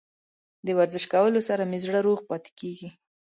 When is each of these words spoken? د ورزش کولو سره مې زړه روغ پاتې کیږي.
د 0.65 0.67
ورزش 0.77 1.03
کولو 1.13 1.39
سره 1.49 1.63
مې 1.69 1.79
زړه 1.85 1.99
روغ 2.07 2.19
پاتې 2.29 2.51
کیږي. 2.59 2.89